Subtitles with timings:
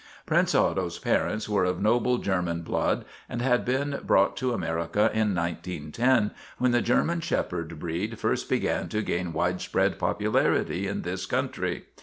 [0.25, 5.35] Prince Otto's parents were of noble German blood and had been brought to America in
[5.35, 11.27] 1910, when the German shepherd breed first began to gain wide spread popularity in this
[11.27, 11.83] country.